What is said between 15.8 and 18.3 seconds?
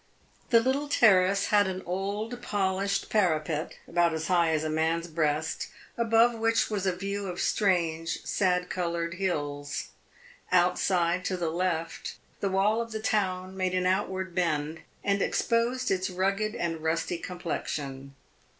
its rugged and rusty complexion.